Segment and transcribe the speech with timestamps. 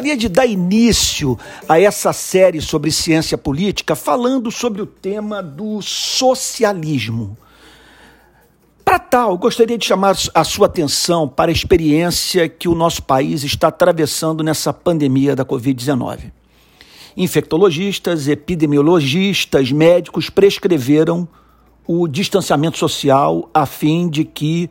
[0.00, 5.82] gostaria de dar início a essa série sobre ciência política falando sobre o tema do
[5.82, 7.36] socialismo.
[8.82, 13.44] Para tal, gostaria de chamar a sua atenção para a experiência que o nosso país
[13.44, 16.32] está atravessando nessa pandemia da Covid-19.
[17.14, 21.28] Infectologistas, epidemiologistas, médicos prescreveram
[21.86, 24.70] o distanciamento social a fim de que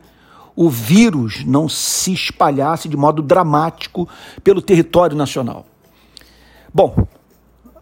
[0.60, 4.06] o vírus não se espalhasse de modo dramático
[4.44, 5.64] pelo território nacional.
[6.72, 7.08] Bom,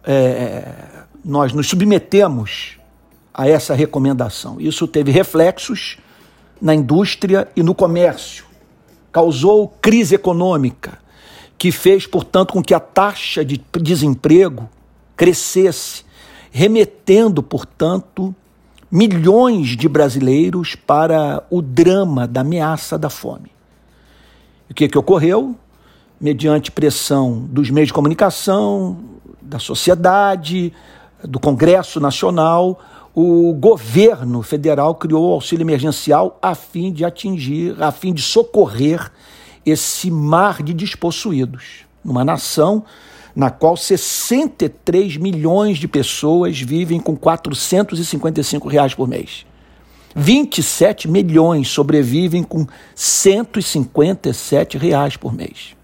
[0.05, 0.77] é,
[1.25, 2.79] nós nos submetemos
[3.35, 4.61] a essa recomendação.
[4.61, 5.99] Isso teve reflexos
[6.63, 8.45] na indústria e no comércio.
[9.11, 11.01] Causou crise econômica,
[11.59, 14.71] que fez, portanto, com que a taxa de desemprego
[15.17, 16.05] crescesse,
[16.53, 18.33] remetendo, portanto,
[18.91, 23.51] milhões de brasileiros para o drama da ameaça da fome.
[24.71, 25.55] O que, que ocorreu?
[26.21, 28.99] Mediante pressão dos meios de comunicação,
[29.41, 30.73] da sociedade,
[31.23, 32.81] do Congresso Nacional,
[33.15, 39.11] o governo federal criou o auxílio emergencial a fim de atingir, a fim de socorrer
[39.65, 41.85] esse mar de despossuídos.
[42.05, 42.85] Numa nação
[43.35, 49.47] na qual 63 milhões de pessoas vivem com 455 reais por mês.
[50.15, 55.77] 27 milhões sobrevivem com 157 reais por mês.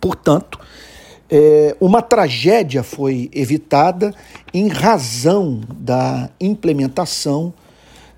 [0.00, 0.58] Portanto,
[1.30, 4.14] é, uma tragédia foi evitada
[4.52, 7.54] em razão da implementação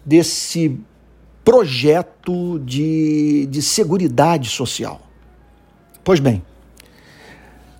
[0.04, 0.78] desse
[1.44, 5.00] projeto de, de seguridade social.
[6.02, 6.42] Pois bem,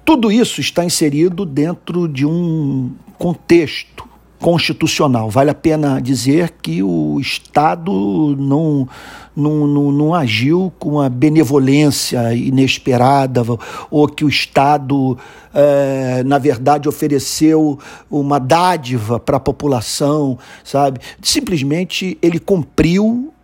[0.07, 5.29] tudo isso está inserido dentro de um contexto constitucional.
[5.29, 7.91] Vale a pena dizer que o Estado
[8.39, 8.89] não,
[9.35, 13.43] não, não, não, agiu com a benevolência inesperada,
[13.91, 15.19] ou que o Estado,
[15.53, 17.77] é, na verdade, ofereceu
[18.09, 21.01] uma dádiva para a população, sabe?
[21.21, 23.35] Simplesmente ele cumpriu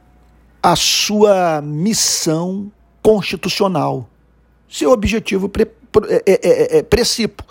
[0.63, 2.71] a sua missão
[3.03, 4.09] constitucional,
[4.69, 5.49] seu objetivo
[6.09, 7.45] é, é, é, é precipo.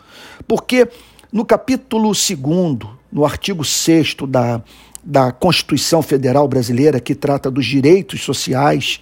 [0.47, 0.88] Porque
[1.31, 2.29] no capítulo 2,
[3.12, 4.62] no artigo 6 da,
[5.03, 9.00] da Constituição Federal Brasileira, que trata dos direitos sociais,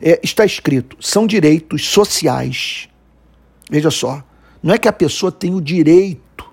[0.00, 2.88] é, está escrito: são direitos sociais.
[3.70, 4.22] Veja só,
[4.62, 6.44] não é que a pessoa tem o direito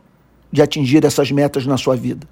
[0.51, 2.27] de atingir essas metas na sua vida.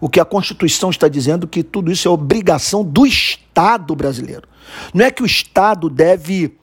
[0.00, 4.48] O que a Constituição está dizendo que tudo isso é obrigação do Estado brasileiro.
[4.94, 6.56] Não é que o Estado deve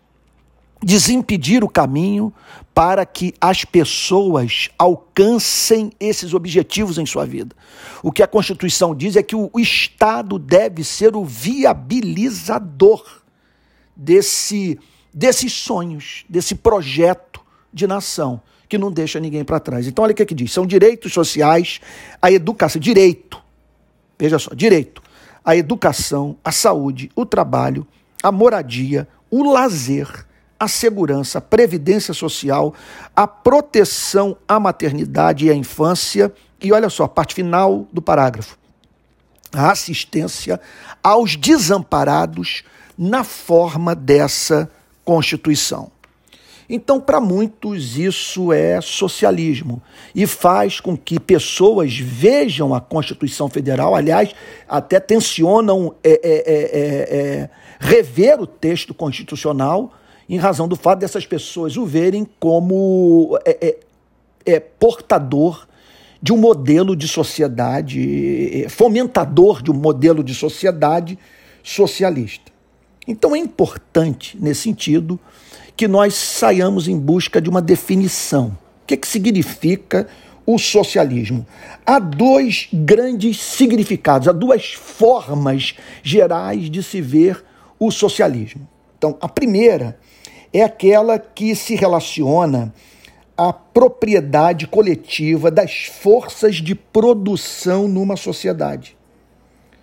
[0.84, 2.34] desimpedir o caminho
[2.74, 7.56] para que as pessoas alcancem esses objetivos em sua vida.
[8.04, 13.04] O que a Constituição diz é que o Estado deve ser o viabilizador
[13.96, 14.80] desse,
[15.12, 17.42] desses sonhos, desse projeto
[17.74, 19.88] de nação que não deixa ninguém para trás.
[19.88, 21.80] Então, olha o que, é que diz: são direitos sociais,
[22.22, 23.42] a educação, direito,
[24.20, 25.02] veja só, direito,
[25.44, 27.88] a educação, a saúde, o trabalho,
[28.22, 30.27] a moradia, o lazer
[30.59, 32.73] a segurança, a previdência social,
[33.16, 38.57] a proteção à maternidade e à infância, e olha só, a parte final do parágrafo.
[39.53, 40.59] A assistência
[41.03, 42.63] aos desamparados
[42.97, 44.69] na forma dessa
[45.06, 45.91] Constituição.
[46.69, 49.81] Então, para muitos, isso é socialismo
[50.13, 54.34] e faz com que pessoas vejam a Constituição Federal, aliás,
[54.68, 59.94] até tensionam é, é, é, é rever o texto constitucional
[60.30, 63.78] em razão do fato dessas pessoas o verem como é, é,
[64.46, 65.68] é portador
[66.22, 71.18] de um modelo de sociedade, é, fomentador de um modelo de sociedade
[71.64, 72.52] socialista.
[73.08, 75.20] Então é importante, nesse sentido,
[75.76, 78.58] que nós saiamos em busca de uma definição.
[78.84, 80.08] O que, que significa
[80.46, 81.46] o socialismo?
[81.86, 87.44] Há dois grandes significados, há duas formas gerais de se ver
[87.80, 88.68] o socialismo.
[88.98, 89.98] Então, a primeira
[90.54, 92.74] é aquela que se relaciona
[93.38, 98.98] à propriedade coletiva das forças de produção numa sociedade,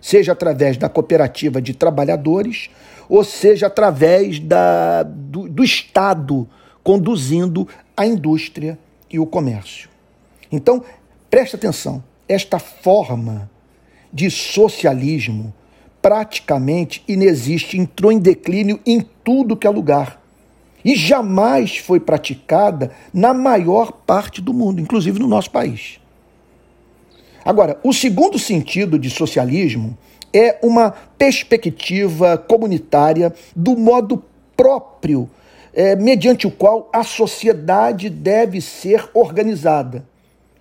[0.00, 2.70] seja através da cooperativa de trabalhadores,
[3.08, 6.48] ou seja através da, do, do Estado
[6.82, 8.78] conduzindo a indústria
[9.08, 9.88] e o comércio.
[10.50, 10.82] Então,
[11.30, 13.50] preste atenção, esta forma
[14.12, 15.54] de socialismo
[16.00, 20.23] praticamente inexiste, entrou em declínio em tudo que é lugar
[20.84, 25.98] e jamais foi praticada na maior parte do mundo, inclusive no nosso país.
[27.44, 29.96] Agora, o segundo sentido de socialismo
[30.32, 34.22] é uma perspectiva comunitária do modo
[34.56, 35.30] próprio
[35.72, 40.04] é, mediante o qual a sociedade deve ser organizada.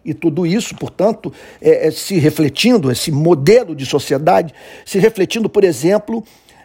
[0.03, 1.31] E tudo isso, portanto,
[1.61, 4.53] é, é, se refletindo, esse modelo de sociedade,
[4.85, 6.23] se refletindo, por exemplo,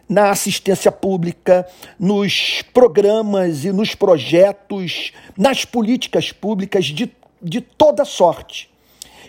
[0.09, 1.69] na assistência pública,
[1.99, 7.13] nos programas e nos projetos, nas políticas públicas de,
[7.43, 8.71] de toda sorte.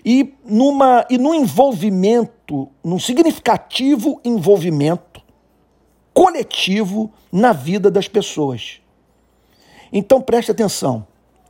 [0.05, 5.21] E, numa, e no envolvimento, num significativo envolvimento
[6.13, 8.81] coletivo na vida das pessoas.
[9.91, 11.05] Então preste atenção,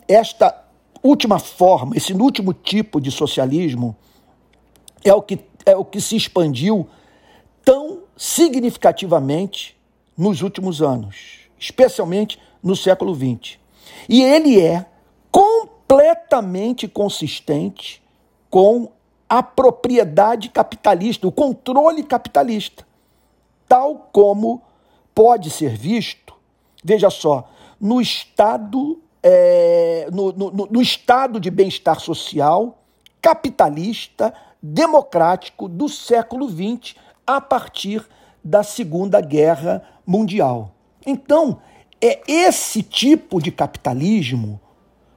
[0.08, 0.66] esta
[1.04, 3.96] última forma, esse último tipo de socialismo
[5.04, 6.88] é o que, é o que se expandiu
[8.20, 9.78] significativamente
[10.18, 13.58] nos últimos anos, especialmente no século XX.
[14.10, 14.86] E ele é
[15.32, 18.04] completamente consistente
[18.50, 18.92] com
[19.30, 22.86] a propriedade capitalista, o controle capitalista,
[23.70, 24.62] tal como
[25.16, 26.34] pode ser visto,
[26.84, 27.50] veja só,
[27.80, 32.80] no estado, é, no, no, no estado de bem-estar social
[33.22, 36.96] capitalista, democrático do século XX,
[37.36, 38.06] a partir
[38.44, 40.74] da Segunda Guerra Mundial.
[41.06, 41.60] Então,
[42.02, 44.60] é esse tipo de capitalismo,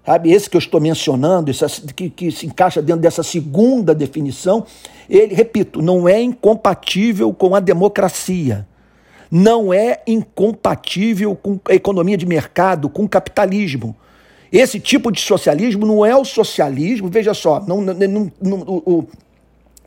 [0.04, 4.66] sabe, esse que eu estou mencionando, esse, que, que se encaixa dentro dessa segunda definição,
[5.08, 8.66] ele, repito, não é incompatível com a democracia
[9.34, 13.96] não é incompatível com a economia de mercado, com o capitalismo.
[14.52, 19.08] Esse tipo de socialismo não é o socialismo, veja só, não, não, não, o,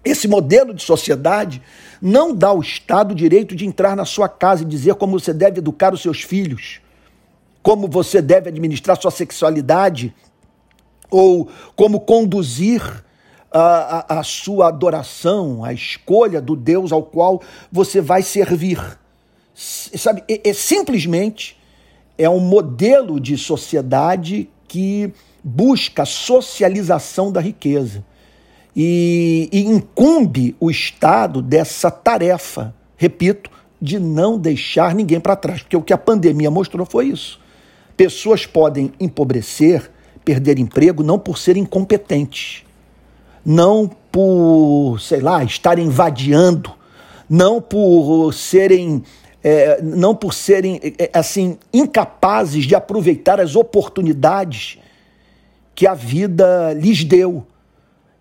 [0.06, 1.62] esse modelo de sociedade
[2.00, 5.34] não dá ao Estado o direito de entrar na sua casa e dizer como você
[5.34, 6.80] deve educar os seus filhos,
[7.64, 10.14] como você deve administrar sua sexualidade,
[11.10, 12.82] ou como conduzir
[13.52, 17.42] a, a, a sua adoração, a escolha do Deus ao qual
[17.72, 18.80] você vai servir.
[19.56, 21.58] Sabe, é, é simplesmente
[22.18, 25.12] é um modelo de sociedade que
[25.44, 28.04] busca a socialização da riqueza
[28.76, 33.50] e, e incumbe o Estado dessa tarefa, repito,
[33.82, 37.40] de não deixar ninguém para trás, porque o que a pandemia mostrou foi isso.
[37.96, 39.90] Pessoas podem empobrecer,
[40.24, 42.64] perder emprego, não por serem incompetentes,
[43.46, 46.72] não por, sei lá, estarem vadiando,
[47.30, 49.04] não por serem
[49.44, 54.80] é, não por serem é, assim incapazes de aproveitar as oportunidades
[55.76, 57.46] que a vida lhes deu.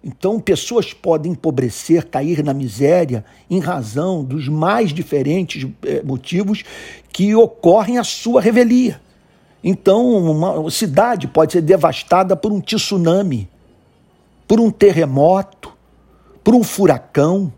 [0.04, 6.62] Então, pessoas podem empobrecer, cair na miséria, em razão dos mais diferentes é, motivos
[7.10, 9.00] que ocorrem à sua revelia.
[9.62, 13.48] Então, uma cidade pode ser devastada por um tsunami,
[14.46, 15.72] por um terremoto,
[16.42, 17.50] por um furacão,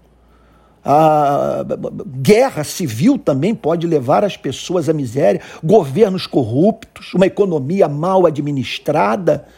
[0.89, 1.65] a
[2.07, 9.49] guerra civil também pode levar as pessoas à miséria, governos corruptos, uma economia mal administrada.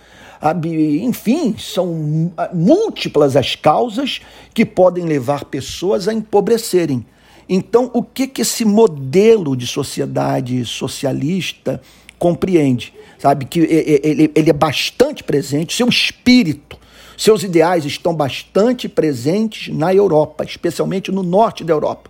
[1.02, 4.20] Enfim, são múltiplas as causas
[4.54, 7.04] que podem levar pessoas a empobrecerem.
[7.48, 11.80] Então, o que, que esse modelo de sociedade socialista
[12.18, 12.92] compreende?
[13.18, 16.78] Sabe que ele, é bastante presente, seu espírito
[17.18, 22.08] seus ideais estão bastante presentes na Europa, especialmente no norte da Europa.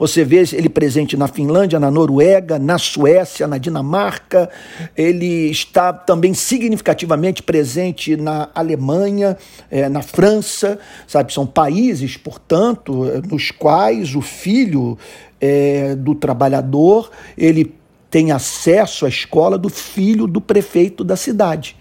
[0.00, 4.48] Você vê ele presente na Finlândia, na Noruega, na Suécia, na Dinamarca.
[4.96, 9.36] Ele está também significativamente presente na Alemanha,
[9.70, 11.34] é, na França, sabe?
[11.34, 14.96] São países, portanto, nos quais o filho
[15.38, 17.74] é, do trabalhador ele
[18.10, 21.76] tem acesso à escola do filho do prefeito da cidade.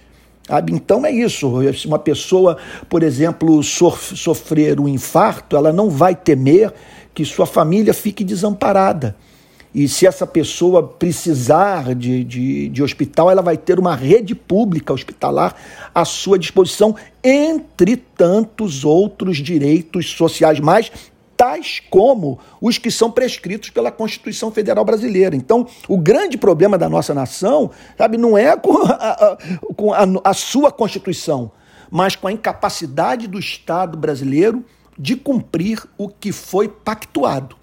[0.71, 1.53] Então é isso.
[1.73, 2.57] Se uma pessoa,
[2.89, 6.73] por exemplo, sofrer um infarto, ela não vai temer
[7.13, 9.15] que sua família fique desamparada.
[9.73, 14.91] E se essa pessoa precisar de, de, de, hospital, ela vai ter uma rede pública
[14.91, 15.55] hospitalar
[15.93, 20.91] à sua disposição, entre tantos outros direitos sociais mais
[21.37, 25.37] tais como os que são prescritos pela Constituição Federal Brasileira.
[25.37, 29.37] Então, o grande problema da nossa nação, sabe, não é com a, a,
[29.73, 31.51] com a, a sua Constituição,
[31.89, 34.65] mas com a incapacidade do Estado brasileiro
[34.99, 37.55] de cumprir o que foi pactuado.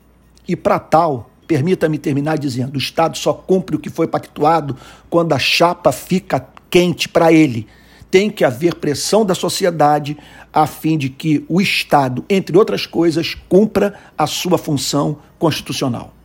[0.48, 4.74] E para tal, permita-me terminar dizendo: o Estado só cumpre o que foi pactuado
[5.10, 7.68] quando a chapa fica quente para ele
[8.10, 10.16] tem que haver pressão da sociedade
[10.52, 16.15] a fim de que o Estado, entre outras coisas, cumpra a sua função constitucional.